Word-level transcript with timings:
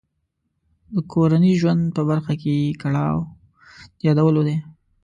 د 0.93 0.95
کورني 1.11 1.53
ژوند 1.61 1.83
په 1.95 2.01
برخه 2.09 2.33
کې 2.41 2.51
یې 2.61 2.71
کړاو 2.81 3.17
د 3.97 3.99
یادولو 4.07 4.41
دی. 4.47 4.57